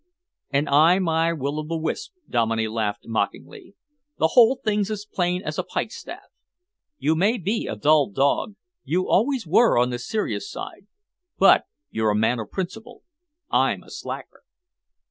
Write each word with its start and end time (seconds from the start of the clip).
"And 0.49 0.67
I 0.67 0.97
my 0.97 1.31
will 1.31 1.59
o' 1.59 1.63
the 1.67 1.77
wisp," 1.77 2.13
Dominey 2.27 2.67
laughed 2.67 3.05
mockingly. 3.05 3.75
"The 4.17 4.29
whole 4.29 4.55
thing's 4.63 4.89
as 4.89 5.05
plain 5.05 5.43
as 5.43 5.59
a 5.59 5.63
pikestaff. 5.63 6.23
You 6.97 7.13
may 7.15 7.37
be 7.37 7.67
a 7.67 7.75
dull 7.75 8.09
dog 8.09 8.55
you 8.83 9.07
always 9.07 9.45
were 9.45 9.77
on 9.79 9.91
the 9.91 9.99
serious 9.99 10.49
side 10.49 10.87
but 11.37 11.65
you're 11.91 12.09
a 12.09 12.15
man 12.15 12.39
of 12.39 12.49
principle. 12.49 13.03
I'm 13.51 13.83
a 13.83 13.91
slacker." 13.91 14.41